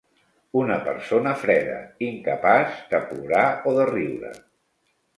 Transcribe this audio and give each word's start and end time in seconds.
Una 0.61 0.77
persona 0.87 1.33
freda, 1.43 1.77
incapaç 2.09 2.83
de 2.95 3.05
plorar 3.13 3.47
o 3.73 3.79
de 3.81 3.89
riure. 3.95 4.37